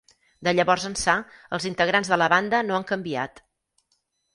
[0.47, 1.15] De llavors ençà
[1.59, 3.49] els integrants de la banda no han canviat.